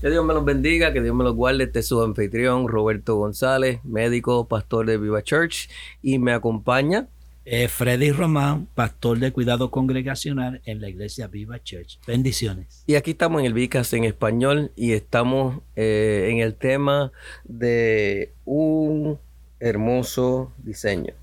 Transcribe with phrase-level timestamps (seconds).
[0.00, 1.64] Que Dios me los bendiga, que Dios me los guarde.
[1.64, 5.68] Este es su anfitrión, Roberto González, médico, pastor de Viva Church,
[6.02, 7.08] y me acompaña.
[7.44, 11.98] Eh, Freddy Román, pastor de cuidado congregacional en la iglesia Viva Church.
[12.06, 12.84] Bendiciones.
[12.86, 17.10] Y aquí estamos en el Vicas en español y estamos eh, en el tema
[17.42, 19.18] de un
[19.58, 21.14] hermoso diseño.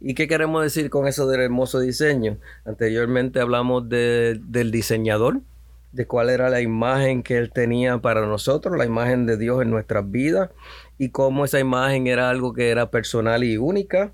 [0.00, 2.36] ¿Y qué queremos decir con eso del hermoso diseño?
[2.64, 5.40] Anteriormente hablamos de, del diseñador,
[5.92, 9.70] de cuál era la imagen que él tenía para nosotros, la imagen de Dios en
[9.70, 10.50] nuestras vidas
[10.98, 14.12] y cómo esa imagen era algo que era personal y única.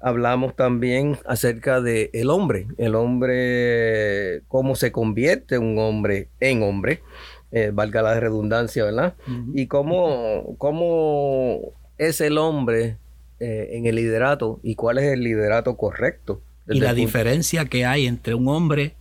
[0.00, 7.02] Hablamos también acerca de el hombre, el hombre, cómo se convierte un hombre en hombre,
[7.50, 9.14] eh, valga la redundancia, ¿verdad?
[9.54, 12.96] Y cómo, cómo es el hombre
[13.40, 16.40] eh, en el liderato y cuál es el liderato correcto.
[16.68, 18.94] Y la diferencia que hay entre un hombre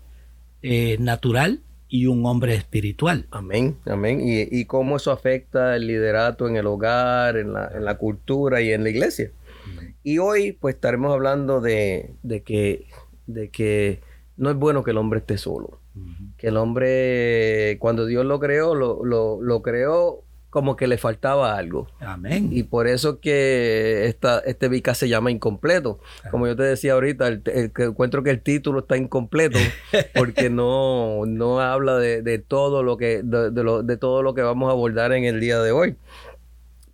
[0.64, 3.28] eh, natural y un hombre espiritual.
[3.32, 4.22] Amén, amén.
[4.22, 8.62] Y, y, cómo eso afecta el liderato en el hogar, en la, en la cultura
[8.62, 9.32] y en la iglesia.
[10.04, 12.88] Y hoy pues estaremos hablando de, de, que,
[13.26, 14.02] de que
[14.38, 15.80] no es bueno que el hombre esté solo.
[16.38, 21.58] Que el hombre, cuando Dios lo creó, lo, lo, lo creó como que le faltaba
[21.58, 21.88] algo.
[22.00, 22.50] Amén.
[22.52, 26.00] Y por eso que esta, este Vica se llama incompleto.
[26.32, 29.60] Como yo te decía ahorita, el, el, encuentro que el título está incompleto
[30.16, 34.34] porque no, no habla de, de todo lo que, de, de, lo, de todo lo
[34.34, 35.96] que vamos a abordar en el día de hoy.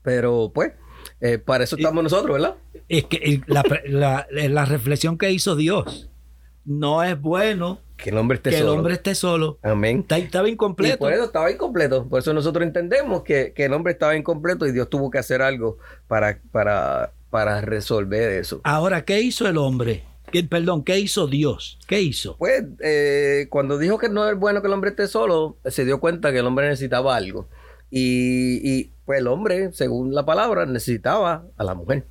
[0.02, 0.74] Pero pues,
[1.22, 2.56] eh, para eso estamos y, nosotros, ¿verdad?
[2.90, 6.10] Es que la, la, la reflexión que hizo Dios
[6.66, 8.74] no es bueno que el hombre esté que solo.
[8.74, 9.60] el hombre esté solo.
[9.62, 10.00] Amén.
[10.02, 10.96] Está, estaba incompleto.
[10.96, 12.06] Y por eso estaba incompleto.
[12.10, 15.42] Por eso nosotros entendemos que, que, el hombre estaba incompleto y Dios tuvo que hacer
[15.42, 15.78] algo
[16.10, 18.60] para, para, para resolver eso.
[18.66, 20.04] Ahora, ¿qué hizo el hombre?
[20.34, 21.80] ¿Qué, perdón, ¿qué hizo Dios?
[21.88, 22.36] ¿Qué hizo?
[22.38, 26.02] Pues eh, cuando dijo que no es bueno que el hombre esté solo, se dio
[26.02, 27.48] cuenta que el hombre necesitaba algo.
[27.90, 32.06] Y, y pues el hombre, según la palabra, necesitaba a la mujer.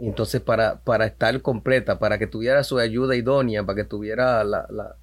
[0.00, 4.66] Entonces para, para estar completa, para que tuviera su ayuda idónea, para que tuviera la,
[4.70, 4.96] la,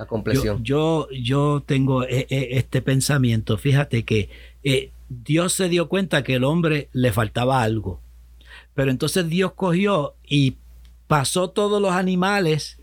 [0.00, 0.64] la compleción.
[0.64, 3.58] Yo, yo, yo tengo eh, eh, este pensamiento.
[3.58, 4.30] Fíjate que
[4.64, 8.00] eh, Dios se dio cuenta que el hombre le faltaba algo.
[8.72, 10.56] Pero entonces Dios cogió y
[11.06, 12.78] pasó todos los animales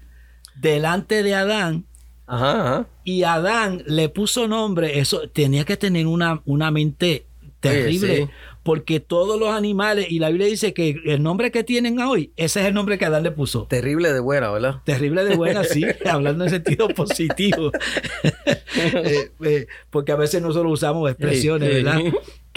[0.53, 1.85] delante de Adán.
[2.27, 2.87] Ajá, ajá.
[3.03, 4.99] Y Adán le puso nombre.
[4.99, 7.25] Eso tenía que tener una, una mente
[7.61, 8.15] terrible.
[8.15, 8.29] Sí, sí.
[8.67, 12.59] Porque todos los animales, y la Biblia dice que el nombre que tienen hoy, ese
[12.59, 13.63] es el nombre que Adán le puso.
[13.63, 14.81] Terrible de buena, ¿verdad?
[14.83, 17.71] Terrible de buena, sí, hablando en sentido positivo.
[18.25, 22.01] eh, eh, porque a veces nosotros usamos expresiones, ¿verdad?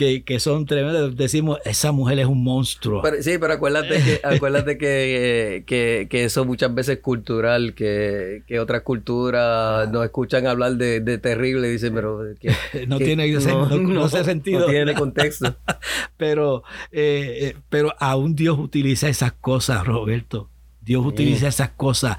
[0.00, 1.14] Que, que, son tremendas.
[1.14, 3.02] Decimos, esa mujer es un monstruo.
[3.02, 8.42] Pero, sí, pero acuérdate que, acuérdate que, que, que, eso muchas veces es cultural, que,
[8.46, 12.22] que otras culturas nos escuchan hablar de, de terrible y dicen, pero
[12.88, 14.60] no tiene no, no, no, hace sentido.
[14.60, 15.54] No tiene contexto.
[16.16, 16.62] pero,
[16.92, 20.48] eh, pero aún Dios utiliza esas cosas, Roberto.
[20.80, 22.16] Dios utiliza esas cosas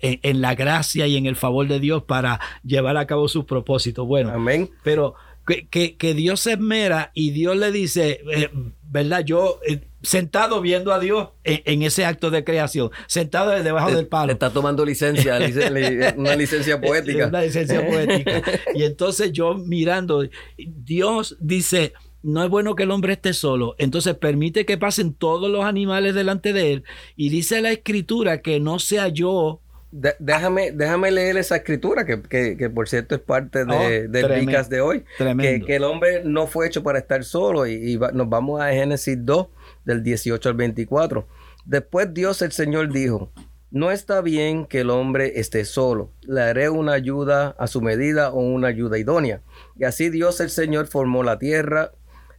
[0.00, 3.44] en, en, la gracia y en el favor de Dios para llevar a cabo sus
[3.44, 4.06] propósitos.
[4.06, 4.70] Bueno, Amén.
[4.82, 5.14] pero
[5.48, 8.50] que, que, que, Dios se esmera y Dios le dice, eh,
[8.82, 9.24] ¿verdad?
[9.24, 14.06] Yo eh, sentado viendo a Dios en, en, ese acto de creación, sentado debajo del
[14.06, 14.32] palo.
[14.32, 15.38] Está tomando licencia,
[16.16, 17.28] una licencia poética.
[17.28, 18.42] Una licencia poética.
[18.74, 20.22] Y entonces yo mirando,
[20.58, 23.74] Dios dice, no es bueno que el hombre esté solo.
[23.78, 26.84] Entonces permite que pasen todos los animales delante de él.
[27.16, 32.20] Y dice la escritura que no sea yo de, déjame, déjame leer esa escritura, que,
[32.22, 35.04] que, que por cierto es parte de, oh, del Vicas de hoy.
[35.16, 37.66] Que, que, el hombre no fue hecho para estar solo.
[37.66, 39.46] Y, y va, nos vamos a Génesis 2,
[39.84, 41.26] del 18 al 24.
[41.64, 43.30] Después Dios el Señor dijo,
[43.70, 46.10] no está bien que el hombre esté solo.
[46.22, 49.42] Le haré una ayuda a su medida o una ayuda idónea.
[49.78, 51.92] Y así Dios el Señor formó la tierra,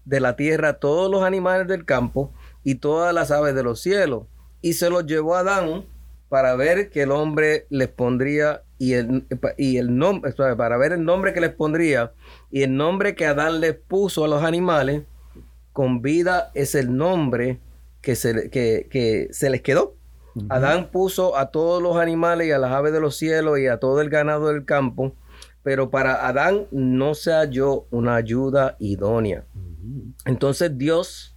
[0.05, 4.23] de la tierra todos los animales del campo y todas las aves de los cielos.
[4.61, 5.85] Y se los llevó a Adán
[6.29, 9.27] para ver que el hombre les pondría y el,
[9.57, 12.13] y el nombre, para ver el nombre que les pondría
[12.51, 15.03] y el nombre que Adán les puso a los animales,
[15.73, 17.59] con vida es el nombre
[18.01, 19.95] que se, que, que se les quedó.
[20.35, 20.47] Uh -huh.
[20.49, 23.77] Adán puso a todos los animales y a las aves de los cielos y a
[23.77, 25.15] todo el ganado del campo,
[25.63, 29.45] pero para Adán no se halló una ayuda idónea.
[29.55, 30.13] Uh -huh.
[30.25, 31.35] Entonces Dios,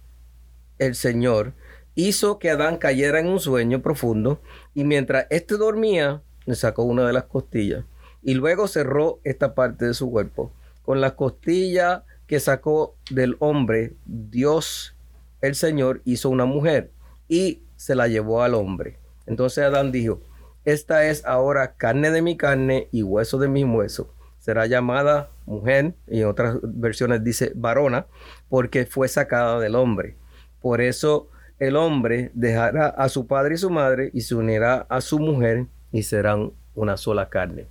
[0.77, 1.53] el Señor,
[1.95, 4.41] hizo que Adán cayera en un sueño profundo
[4.73, 7.85] y mientras éste dormía, le sacó una de las costillas
[8.21, 10.51] y luego cerró esta parte de su cuerpo.
[10.83, 14.95] Con la costilla que sacó del hombre, Dios,
[15.41, 16.91] el Señor, hizo una mujer
[17.27, 18.97] y se la llevó al hombre.
[19.25, 20.21] Entonces Adán dijo,
[20.65, 24.13] esta es ahora carne de mi carne y hueso de mi hueso.
[24.39, 28.07] Será llamada mujer, y en otras versiones dice varona,
[28.49, 30.17] porque fue sacada del hombre.
[30.61, 35.01] Por eso el hombre dejará a su padre y su madre y se unirá a
[35.01, 37.67] su mujer y serán una sola carne.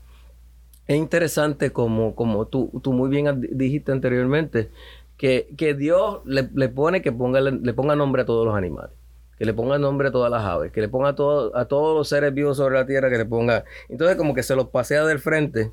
[0.86, 4.70] Es interesante como, como tú, tú muy bien dijiste anteriormente,
[5.16, 8.90] que, que Dios le, pone que ponga, le, ponga nombre a todos los animales,
[9.38, 11.96] que le ponga nombre a todas las aves, que le ponga a, todo, a todos
[11.96, 13.64] los seres vivos sobre la tierra, que le ponga...
[13.88, 15.70] Entonces como que se los pasea del frente,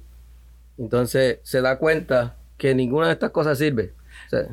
[0.78, 3.94] entonces se da cuenta que ninguna de estas cosas sirve.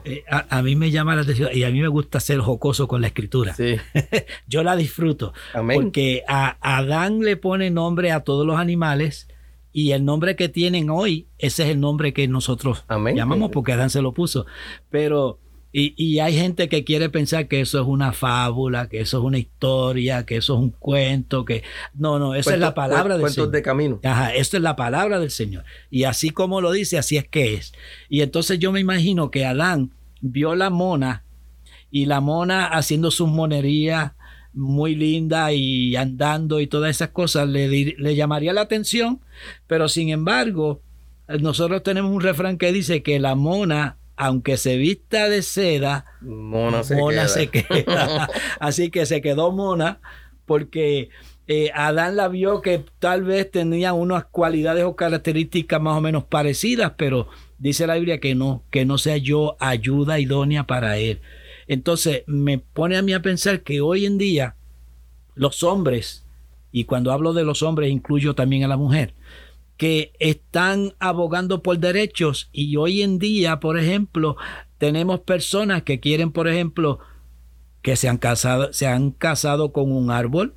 [0.05, 3.01] Eh, a, mí me llama la atención y a mí me gusta ser jocoso con
[3.01, 3.55] la escritura.
[4.47, 5.33] Yo la disfruto.
[5.53, 9.29] Porque a Adán le pone nombre a todos los animales
[9.73, 13.91] y el nombre que tienen hoy, ese es el nombre que nosotros llamamos porque Adán
[13.91, 14.47] se lo puso.
[14.89, 15.39] Pero
[15.73, 19.37] y, hay gente que quiere pensar que eso es una fábula, que eso es una
[19.37, 21.65] historia, que eso es un cuento, que
[21.95, 23.51] no, no, esa es la palabra del Señor.
[23.51, 24.01] de camino.
[24.03, 25.65] Ajá, esto es la palabra del Señor.
[25.91, 27.75] Y así como lo dice, así es que es.
[28.09, 29.91] Y entonces yo me imagino que Adán
[30.23, 31.25] vio la mona
[31.91, 34.13] y la mona haciendo sus monerías
[34.55, 39.21] muy linda y andando y todas esas cosas le, le llamaría la atención,
[39.67, 40.81] pero sin embargo,
[41.29, 47.29] nosotros tenemos un refrán que dice que la mona aunque se vista de seda, mona
[47.29, 48.29] se queda.
[48.59, 50.01] Así que se quedó mona
[50.47, 51.11] porque
[51.49, 56.25] eh, Adán la vio que tal vez tenía unas cualidades o características más o menos
[56.25, 57.29] parecidas, pero
[57.59, 61.21] dice la Biblia que no, que no sea yo ayuda idónea para él.
[61.69, 64.57] Entonces me pone a mí a pensar que hoy en día
[65.35, 66.25] los hombres,
[66.73, 69.15] y cuando hablo de los hombres incluyo también a la mujer,
[69.77, 72.49] que están abogando por derechos.
[72.53, 74.37] Y hoy en día, por ejemplo,
[74.79, 76.99] tenemos personas que quieren, por ejemplo,
[77.83, 80.55] que se han casado, se han casado con un árbol,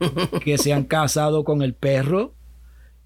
[0.44, 2.34] que se han casado con el perro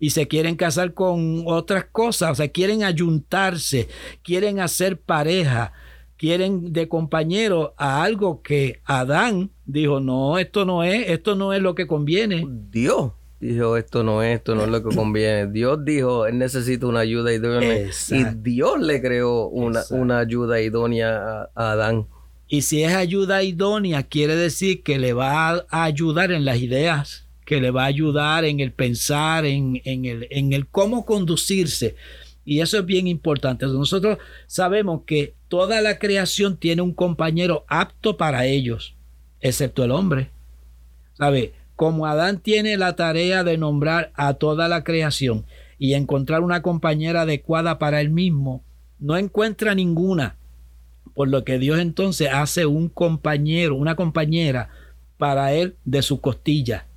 [0.01, 3.89] y se quieren casar con otras cosas, o sea, quieren ayuntarse,
[4.23, 5.73] quieren hacer pareja,
[6.17, 11.61] quieren de compañero a algo que Adán dijo, no, esto no es, esto no es
[11.61, 12.47] lo que conviene.
[12.71, 15.51] Dios dijo esto no es, esto no es lo que conviene.
[15.51, 17.89] Dios dijo, él necesita una ayuda idónea.
[18.11, 22.07] Y Dios le creó una, una ayuda idónea a, Adán.
[22.49, 27.27] Y si es ayuda idónea, quiere decir que le va a ayudar en las ideas,
[27.45, 31.95] que le va a ayudar en el pensar, en, en, el, en el cómo conducirse.
[32.45, 33.67] Y eso es bien importante.
[33.67, 38.95] Nosotros sabemos que toda la creación tiene un compañero apto para ellos,
[39.41, 40.31] excepto el hombre.
[41.13, 41.53] ¿Sabe?
[41.79, 45.47] Como Adán tiene la tarea de nombrar a toda la creación
[45.79, 48.65] y encontrar una compañera adecuada para él mismo,
[48.99, 50.35] no encuentra ninguna.
[51.15, 54.71] Por lo que Dios entonces hace un compañero, una compañera
[55.19, 56.89] para él de su costilla.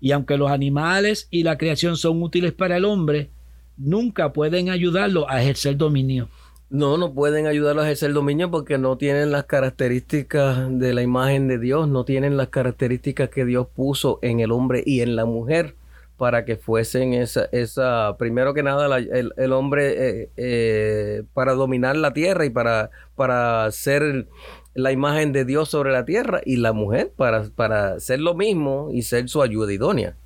[0.00, 3.30] Y aunque los animales y la creación son útiles para el hombre,
[3.76, 6.30] nunca pueden ayudarlo a ejercer dominio.
[6.68, 11.46] No, no pueden ayudarlos a ejercer dominio porque no tienen las características de la imagen
[11.46, 15.26] de Dios, no tienen las características que Dios puso en el hombre y en la
[15.26, 15.76] mujer
[16.16, 22.12] para que fuesen esa, esa primero que nada, el, hombre eh, eh, para dominar la
[22.12, 24.26] tierra y para, para ser
[24.74, 28.90] la imagen de Dios sobre la tierra y la mujer para, para ser lo mismo
[28.92, 30.16] y ser su ayuda idónea.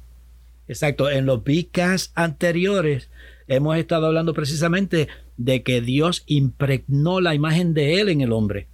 [0.69, 3.11] Exacto, en los picas anteriores
[3.49, 5.09] hemos estado hablando precisamente
[5.41, 8.69] de que Dios impregnó la imagen de Él en el hombre.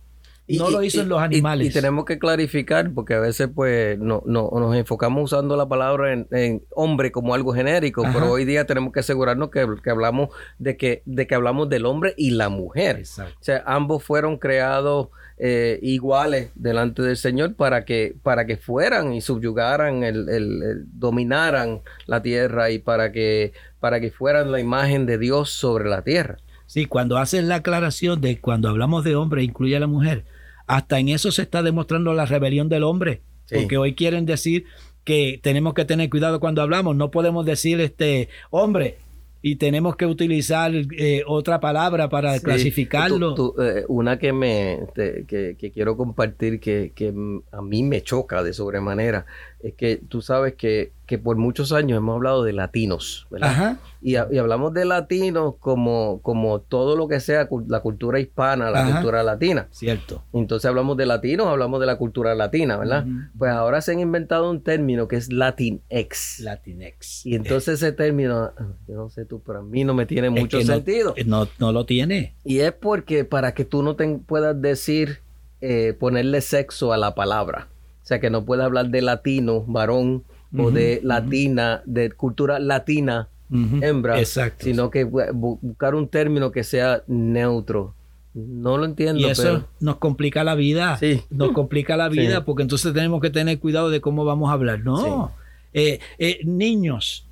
[0.48, 1.68] Y, no lo hizo en los animales.
[1.68, 6.12] Y, tenemos que clarificar, porque a veces pues no, no nos enfocamos usando la palabra
[6.12, 11.02] en, hombre como algo genérico, pero hoy día tenemos que asegurarnos que, hablamos de que,
[11.04, 13.02] de que hablamos del hombre y la mujer.
[13.02, 15.08] O sea, ambos fueron creados
[15.38, 22.22] eh, iguales delante del Señor para que, para que fueran y subyugaran, el, dominaran la
[22.22, 26.38] tierra y para que, para que fueran la imagen de Dios sobre la tierra.
[26.66, 30.24] Sí, cuando haces la aclaración de cuando hablamos de hombre, incluye a la mujer,
[30.66, 33.22] hasta en eso se está demostrando la rebelión del hombre.
[33.48, 34.64] Porque hoy quieren decir
[35.04, 36.96] que tenemos que tener cuidado cuando hablamos.
[36.96, 38.98] No podemos decir este hombre
[39.40, 43.54] y tenemos que utilizar eh, otra palabra para clasificarlo.
[43.62, 47.14] Eh, una que me que, quiero compartir que, que,
[47.52, 49.26] a mí me choca de sobremanera
[49.60, 53.78] es que tú sabes que que por muchos años hemos hablado de latinos, ¿verdad?
[54.02, 59.22] Y, hablamos de latinos como, como todo lo que sea la cultura hispana, la cultura
[59.22, 59.68] latina.
[59.70, 60.24] Cierto.
[60.32, 63.06] Entonces hablamos de latinos, hablamos de la cultura latina, ¿verdad?
[63.38, 66.40] Pues ahora se han inventado un término que es Latinx.
[66.40, 67.24] Latinx.
[67.24, 68.52] Y entonces ese término,
[68.88, 71.14] yo no sé tú, pero a mí no me tiene mucho sentido.
[71.24, 72.34] No, no, lo tiene.
[72.44, 75.20] Y es porque para que tú no te puedas decir,
[75.60, 77.68] eh, ponerle sexo a la palabra.
[78.06, 80.22] O sea, que no puedas hablar de latino, varón,
[80.56, 84.24] o de latina, de cultura latina, hembra,
[84.58, 87.94] sino que buscar un término que sea neutro.
[88.32, 89.18] No lo entiendo.
[89.18, 90.96] Y eso nos complica la vida.
[90.98, 91.24] Sí.
[91.30, 94.84] Nos complica la vida porque entonces tenemos que tener cuidado de cómo vamos a hablar.
[94.84, 95.32] No.
[95.72, 97.26] Eh, eh, niños.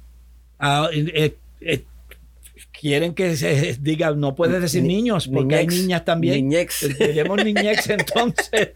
[0.59, 1.37] Ah, eh,
[2.85, 6.35] quieren que se diga, no puedes decir niños, porque hay niñas también.
[6.35, 6.99] Niñex.
[6.99, 8.73] Tenemos niñex entonces.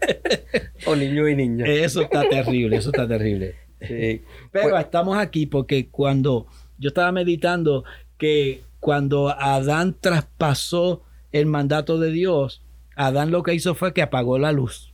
[0.87, 1.67] o niño y niña.
[1.67, 3.53] Eso está terrible, eso está terrible.
[3.79, 6.47] Pero pues estamos aquí porque cuando
[6.79, 7.83] yo estaba meditando
[8.17, 12.63] que cuando Adán traspasó el mandato de Dios,
[12.95, 14.91] Adán lo que hizo fue que apagó la luz.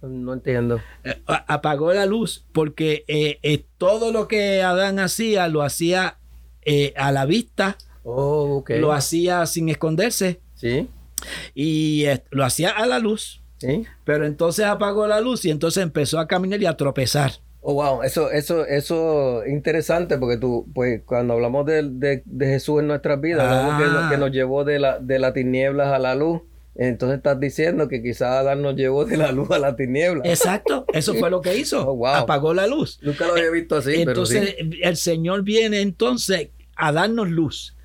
[0.00, 0.80] No entiendo.
[1.04, 6.16] Eh, apagó la luz porque eh, eh, todo lo que Adán hacía lo hacía
[6.96, 7.76] a la vista.
[8.04, 10.40] Oh, lo hacía sin esconderse.
[10.54, 10.88] Sí.
[11.54, 13.42] Y lo hacía a la luz.
[13.58, 13.84] Sí.
[14.04, 17.32] Pero entonces apagó la luz y entonces empezó a caminar y a tropezar.
[17.62, 22.80] Oh, wow, eso, eso, eso es interesante porque tú, pues, cuando hablamos de, de, Jesús
[22.80, 24.08] en nuestras vidas, ah.
[24.10, 26.40] que, nos llevó de, la, de las tinieblas a la luz.
[26.74, 30.22] Entonces estás diciendo que quizás Adán nos llevó de la luz a la tiniebla.
[30.24, 31.80] Exacto, eso fue lo que hizo.
[31.90, 32.98] Oh, Apagó la luz.
[33.02, 33.92] Nunca lo había visto así.
[33.96, 37.76] Entonces el Señor viene entonces a darnos luz.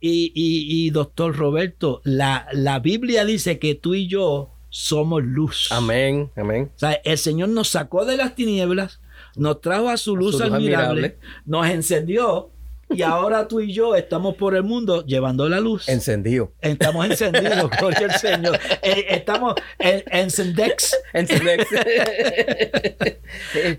[0.00, 5.68] Y, y, y doctor Roberto, la, la Biblia dice que tú y yo somos luz.
[5.70, 6.70] Amén, amén.
[6.74, 9.00] O sea, el Señor nos sacó de las tinieblas
[9.36, 12.50] nos trajo a su luz, admirable, nos encendió
[12.88, 15.88] y ahora tú y yo estamos por el mundo llevando la luz.
[15.88, 16.52] Encendido.
[16.60, 18.58] Estamos encendidos, gloria al Señor.
[18.82, 20.96] Eh, estamos en, encendex.
[21.12, 21.66] Encendex.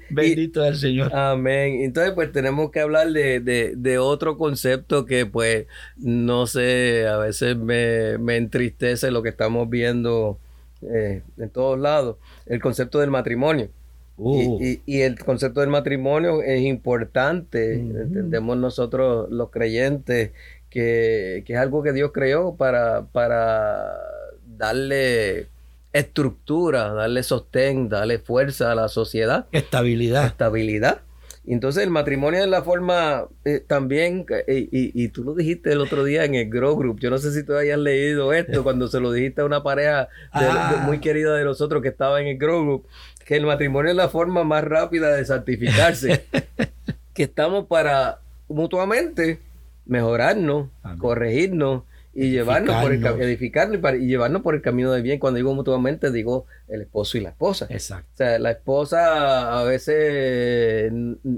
[0.09, 1.15] Bendito el Señor.
[1.15, 1.83] Amén.
[1.83, 8.15] Entonces, pues tenemos que hablar de, otro concepto que, pues, no sé, a veces me,
[8.35, 10.37] entristece lo que estamos viendo
[10.81, 12.17] eh, en todos lados.
[12.45, 13.69] El concepto del matrimonio.
[14.17, 14.59] Uh.
[14.59, 20.31] Y, el concepto del matrimonio es importante, entendemos nosotros los creyentes,
[20.69, 23.93] que, es algo que Dios creó para, para
[24.57, 25.47] darle
[25.93, 29.45] estructura, darle sostén, darle fuerza a la sociedad.
[29.51, 30.25] Estabilidad.
[30.25, 31.01] Estabilidad.
[31.45, 36.03] Entonces el matrimonio es la forma eh, también, y, y, tú lo dijiste el otro
[36.03, 38.99] día en el Grow Group, yo no sé si tú hayas leído esto cuando se
[38.99, 40.83] lo dijiste a una pareja ah.
[40.85, 42.87] muy querida de nosotros que estaba en el Grow Group,
[43.27, 46.23] que el matrimonio es la forma más rápida de santificarse,
[47.13, 49.39] que estamos para mutuamente
[49.85, 55.19] mejorarnos, corregirnos y llevarnos por el edificarnos y, y, llevarnos por el camino de bien.
[55.19, 57.67] Cuando digo mutuamente, digo el esposo y la esposa.
[57.69, 58.07] Exacto.
[58.13, 60.89] O sea, la esposa a veces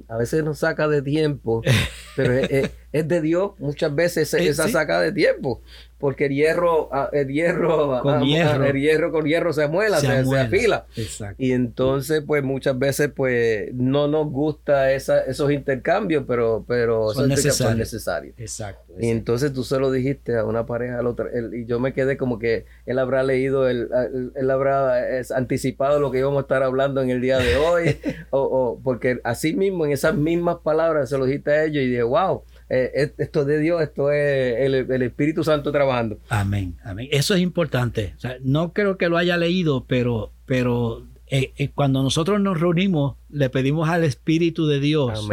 [0.08, 1.64] a veces nos saca de tiempo,
[2.16, 5.62] pero es, de Dios muchas veces esa saca de tiempo
[6.00, 8.64] porque el hierro, ah, el hierro, con ah, hierro.
[8.64, 10.86] el hierro con hierro se muela, se, afila.
[10.96, 11.36] Exacto.
[11.38, 17.28] Y entonces, pues muchas veces, pues no nos gusta esa, esos intercambios, pero, pero son,
[17.28, 18.34] necesarios.
[18.38, 21.94] Exacto, Y entonces tú se lo dijiste a una pareja, al otro, y yo me
[21.94, 23.90] quedé como que él habrá leído, el,
[24.36, 25.04] él, habrá
[25.36, 27.98] anticipado lo que íbamos a estar hablando en el día de hoy,
[28.30, 31.88] o, o, porque así mismo, en esas mismas palabras, se lo dijiste a ellos y
[31.88, 36.20] dije, wow eh, esto es de Dios, esto es el, Espíritu Santo trabajando.
[36.30, 37.08] Amén, amén.
[37.12, 38.14] Eso es importante.
[38.42, 43.50] no creo que lo haya leído, pero, pero eh, eh, cuando nosotros nos reunimos, le
[43.50, 45.28] pedimos al Espíritu de Dios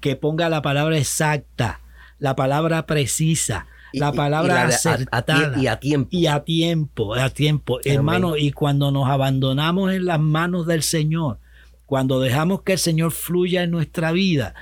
[0.00, 1.80] que ponga la palabra exacta,
[2.18, 3.66] la palabra precisa.
[3.92, 9.08] la palabra acertada y a tiempo y a tiempo a tiempo hermano y cuando nos
[9.08, 11.38] abandonamos en las manos del Señor
[11.88, 14.54] cuando dejamos que el Señor fluya en nuestra vida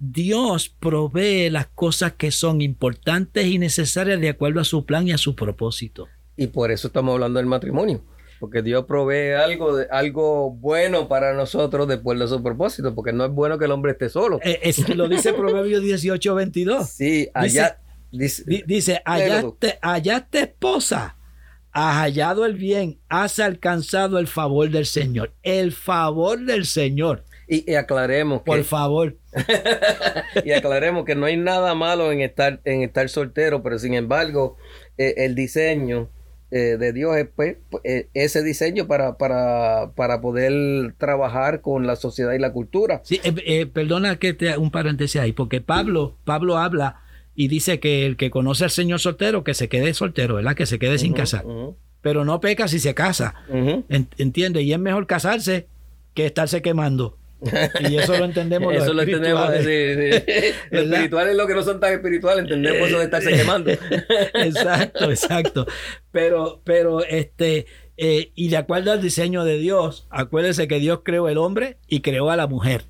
[0.00, 5.12] Dios provee las cosas que son importantes y necesarias de acuerdo a su plan y
[5.12, 6.08] a su propósito.
[6.38, 8.02] Y por eso estamos hablando del matrimonio.
[8.40, 12.94] Porque Dios provee algo, algo bueno para nosotros después de su propósito.
[12.94, 14.40] Porque no es bueno que el hombre esté solo.
[14.42, 16.88] Eh, lo dice Proverbios 18, 22.
[16.88, 17.78] Sí, allá.
[18.10, 21.16] Dice, dice, allá, te, esposa
[21.72, 25.32] has hallado el bien, has alcanzado el favor del Señor.
[25.42, 27.24] El favor del Señor.
[27.46, 28.46] Y, aclaremos que...
[28.46, 29.16] Por favor.
[30.44, 34.56] y aclaremos que no hay nada malo en estar, en estar soltero, pero sin embargo,
[34.98, 36.10] eh, el diseño
[36.52, 41.96] eh, de Dios es pues, eh, ese diseño para, para, para, poder trabajar con la
[41.96, 43.00] sociedad y la cultura.
[43.04, 43.20] Sí,
[43.72, 47.02] perdona que te un paréntesis ahí, porque Pablo, Pablo habla
[47.40, 50.54] y dice que el que conoce al Señor soltero, que se quede soltero, ¿verdad?
[50.54, 51.46] Que se quede sin casar.
[52.02, 53.34] Pero no peca si se casa.
[53.88, 54.60] ¿Entiende?
[54.60, 55.66] Y es mejor casarse
[56.12, 57.16] que estarse quemando.
[57.88, 58.74] Y eso lo entendemos.
[58.76, 59.54] eso lo entendemos.
[59.60, 63.70] Sí, Los espirituales, lo que no son tan espirituales, entendemos eso de estarse quemando.
[64.34, 65.66] exacto, exacto.
[66.12, 67.64] Pero, pero, este,
[67.96, 72.00] eh, y de acuerdo al diseño de Dios, acuérdense que Dios creó el hombre y
[72.00, 72.82] creó a la mujer.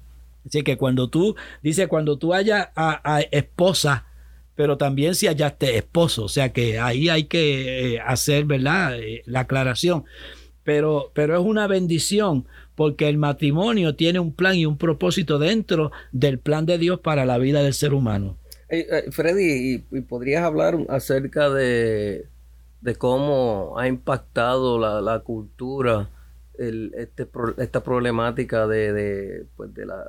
[0.44, 4.06] Así que cuando tú, dice, cuando tú hayas a, esposa,
[4.54, 8.98] pero también si hallaste esposo, o sea que ahí hay que eh, hacer, ¿verdad?
[8.98, 10.04] Eh, la aclaración.
[10.64, 15.92] Pero, pero es una bendición porque el matrimonio tiene un plan y un propósito dentro
[16.12, 18.36] del plan de Dios para la vida del ser humano.
[19.10, 22.26] Freddy, ¿y, podrías hablar acerca de,
[22.98, 26.08] cómo ha impactado la, cultura
[26.56, 27.26] este,
[27.58, 30.04] esta problemática de, pues de la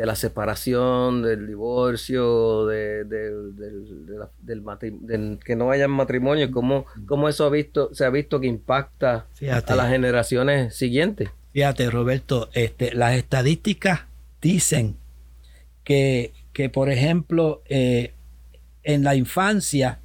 [0.00, 7.50] de la separación, del divorcio, de, del que no haya matrimonio, cómo, cómo eso ha
[7.50, 9.26] visto, se ha visto que impacta
[9.66, 11.28] a las generaciones siguientes.
[11.52, 14.06] Fíjate, Roberto, este, las estadísticas
[14.40, 14.96] dicen
[15.84, 18.14] que, que por ejemplo, eh,
[18.82, 20.00] en la infancia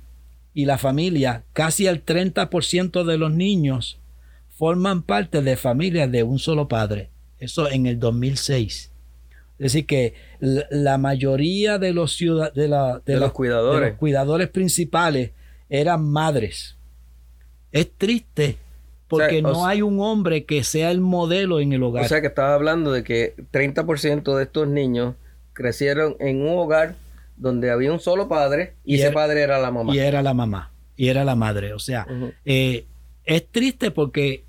[0.54, 3.98] y la familia, casi el 30% de los niños
[4.50, 7.12] forman parte de familias de un solo padre.
[7.40, 8.92] Eso en el 2006.
[9.58, 13.96] Es decir, que la mayoría de los, ciudad, de, la, de, los, cuidadores.
[13.96, 15.32] cuidadores principales
[15.70, 16.76] eran madres.
[17.72, 18.58] Es triste
[19.08, 22.04] porque no hay un hombre que sea el modelo en el hogar.
[22.04, 25.16] O sea que estaba hablando de que 30% de estos niños
[25.54, 26.96] crecieron en un hogar
[27.38, 29.96] donde había un solo padre y, ese padre era la mamá.
[29.96, 31.74] Y era la mamá, y era la madre.
[31.74, 32.08] O sea,
[32.44, 32.86] eh,
[33.24, 34.44] es triste porque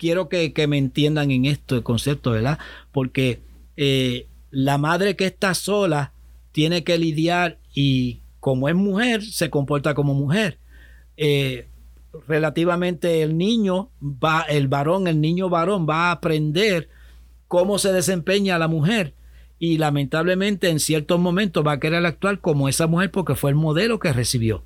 [0.00, 2.58] quiero que, me entiendan en esto el concepto, ¿verdad?
[2.90, 3.42] Porque
[3.76, 6.14] eh, la madre que está sola
[6.52, 10.58] tiene que lidiar y como es mujer, se comporta como mujer.
[11.18, 11.68] Eh,
[12.26, 16.88] relativamente el niño va, el varón, el niño varón va a aprender
[17.46, 19.12] cómo se desempeña la mujer
[19.58, 23.56] y lamentablemente en ciertos momentos va a querer actuar como esa mujer porque fue el
[23.56, 24.64] modelo que recibió.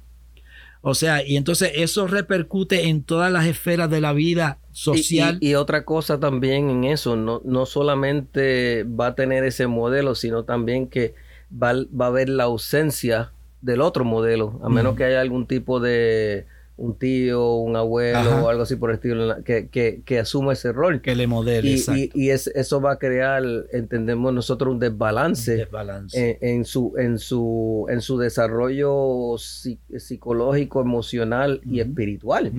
[0.87, 5.39] O sea, y entonces eso repercute en todas las esferas de la vida social.
[5.41, 10.45] Y, otra cosa también en eso, no, no solamente va a tener ese modelo, sino
[10.45, 11.15] también que
[11.51, 15.81] va, va a haber la ausencia del otro modelo, a menos que haya algún tipo
[15.81, 20.55] de un tío, un abuelo o algo así por el estilo, que, que, que asuma
[20.55, 21.01] ese rol.
[21.01, 21.71] Que le modele.
[21.71, 25.69] Y, y, eso va a crear, entendemos nosotros, un desbalance,
[26.13, 32.53] En, su, en, su, en su desarrollo psicológico, emocional y espiritual.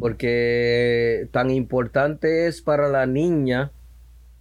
[0.00, 3.70] Porque tan importante es para la niña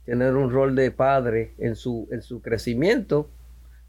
[0.06, 3.30] tener un rol de padre en su, en su crecimiento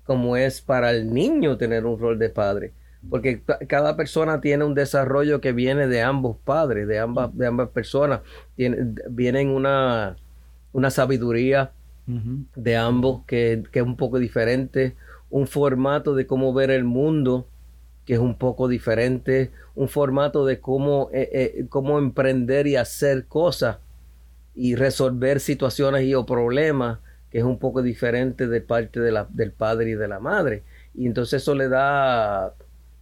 [0.05, 2.73] como es para el niño tener un rol de padre
[3.09, 7.69] porque cada persona tiene un desarrollo que viene de ambos padres, de ambas, de ambas
[7.71, 8.21] personas.
[8.57, 10.17] Tiene, vienen una,
[10.73, 11.73] una sabiduría
[12.07, 14.95] de ambos que, es un poco diferente,
[15.31, 17.49] un formato de cómo ver el mundo
[18.05, 23.25] que es un poco diferente, un formato de cómo, eh, eh, cómo emprender y hacer
[23.27, 23.79] cosas
[24.55, 29.27] y resolver situaciones y o problemas que es un poco diferente de parte de la,
[29.29, 30.63] del padre y de la madre.
[30.95, 32.55] Y entonces eso le da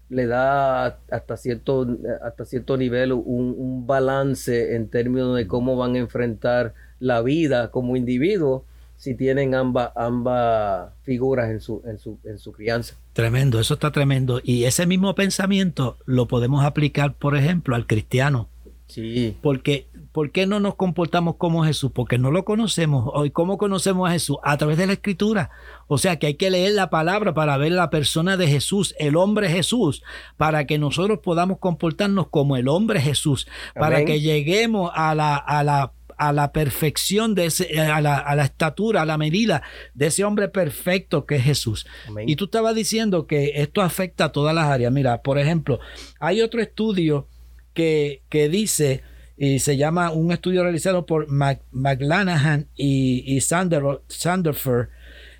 [0.08, 1.86] le da hasta cierto,
[2.22, 7.96] hasta cierto nivel un, balance en términos de cómo van a enfrentar la vida como
[7.96, 8.64] individuo
[8.96, 12.94] si tienen ambas ambas figuras en su, en su, en su crianza.
[13.12, 14.40] Tremendo, eso está tremendo.
[14.42, 18.48] Y ese mismo pensamiento lo podemos aplicar, por ejemplo, al cristiano.
[18.94, 19.36] Sí.
[19.42, 21.90] Porque ¿Por qué no nos comportamos como Jesús?
[21.92, 23.10] Porque no lo conocemos.
[23.12, 24.36] Hoy, ¿cómo conocemos a Jesús?
[24.44, 25.50] A través de la Escritura.
[25.88, 29.16] O sea que hay que leer la palabra para ver la persona de Jesús, el
[29.16, 30.04] hombre Jesús,
[30.36, 35.64] para que nosotros podamos comportarnos como el hombre Jesús, para que lleguemos a la, a
[35.64, 40.06] la a la perfección de ese, a la, a la, estatura, a la medida de
[40.06, 41.88] ese hombre perfecto que es Jesús.
[42.24, 44.92] Y tú estabas diciendo que esto afecta a todas las áreas.
[44.92, 45.80] Mira, por ejemplo,
[46.20, 47.26] hay otro estudio
[47.74, 49.02] que, que dice
[49.36, 54.88] y se llama un estudio realizado por McLanahan y, y Sanderford.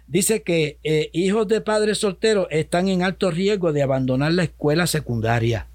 [0.07, 4.87] Dice que eh, hijos de padres solteros están en alto riesgo de abandonar la escuela
[4.87, 5.69] secundaria.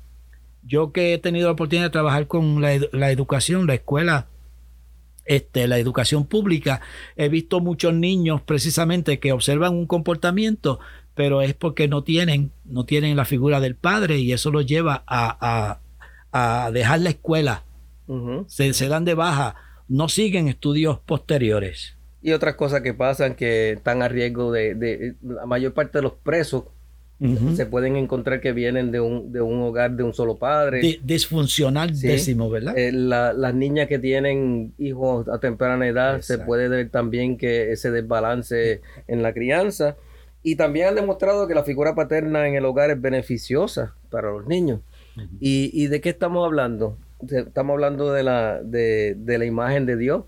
[0.61, 4.27] Yo que he tenido la oportunidad de trabajar con la, la educación, la escuela,
[5.25, 6.81] este, la educación pública,
[7.15, 10.79] he visto muchos niños precisamente que observan un comportamiento
[11.19, 15.03] pero es porque no tienen, no tienen la figura del padre y eso los lleva
[15.05, 15.79] a,
[16.71, 17.63] dejar la escuela.
[18.47, 19.55] se, se dan de baja,
[19.87, 21.95] no siguen estudios posteriores.
[22.21, 26.13] Y otras cosas que pasan que están a riesgo de, la mayor parte de los
[26.13, 26.65] presos
[27.53, 30.99] se pueden encontrar que vienen de un, de un hogar de un solo padre.
[31.03, 32.77] disfuncional décimo, ¿verdad?
[32.77, 37.91] Eh, las niñas que tienen hijos a temprana edad se puede ver también que ese
[37.91, 39.97] desbalance en la crianza.
[40.43, 44.47] Y también han demostrado que la figura paterna en el hogar es beneficiosa para los
[44.47, 44.79] niños.
[45.39, 46.97] ¿Y, ¿Y, de qué estamos hablando?
[47.27, 50.25] Estamos hablando de la, de, de la imagen de Dios,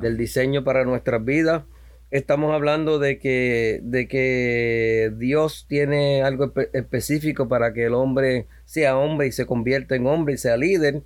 [0.00, 1.64] del diseño para nuestras vidas.
[2.10, 8.96] Estamos hablando de que, de que Dios tiene algo específico para que el hombre sea
[8.96, 11.02] hombre y se convierta en hombre y sea líder,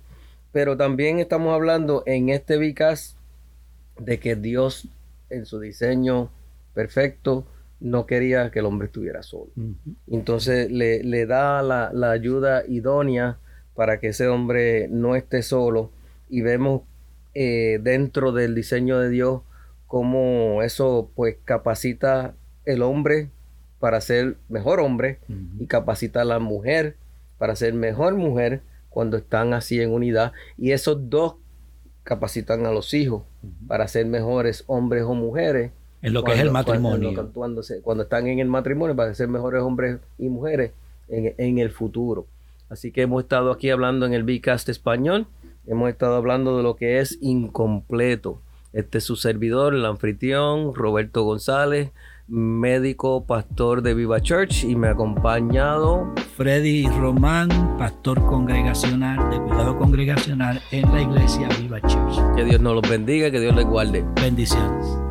[0.51, 3.17] pero también estamos hablando en este Vicas
[3.99, 4.87] de que Dios
[5.29, 6.29] en su diseño
[6.73, 7.45] perfecto
[7.81, 9.51] no quería que el hombre estuviera solo.
[10.07, 13.39] Entonces le, le da la, la, ayuda idónea
[13.75, 15.91] para que ese hombre no esté solo
[16.29, 16.83] y vemos
[17.33, 19.41] eh, dentro del diseño de Dios
[19.87, 23.29] cómo eso pues capacita el hombre
[23.79, 25.19] para ser mejor hombre
[25.59, 26.95] y capacita a la mujer
[27.37, 30.31] para ser mejor mujer cuando están así en unidad.
[30.59, 31.37] Y esos dos
[32.03, 33.23] capacitan a los hijos
[33.67, 38.27] para ser mejores hombres o mujeres en lo que es el matrimonio cuando, cuando, están
[38.27, 40.71] en el matrimonio para ser mejores hombres y mujeres
[41.07, 42.25] en, en el futuro
[42.69, 45.27] así que hemos estado aquí hablando en el Bicast español
[45.67, 48.39] hemos estado hablando de lo que es incompleto
[48.73, 51.91] este es su servidor, el anfitrión, Roberto González,
[52.27, 59.77] médico, pastor de Viva Church y me ha acompañado Freddy Román, pastor congregacional de cuidado
[59.77, 62.35] congregacional en la iglesia Viva Church.
[62.35, 64.05] Que Dios nos los bendiga, que Dios les guarde.
[64.21, 65.10] Bendiciones.